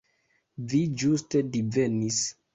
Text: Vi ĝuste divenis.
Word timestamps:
Vi 0.71 0.79
ĝuste 1.03 1.43
divenis. 1.59 2.21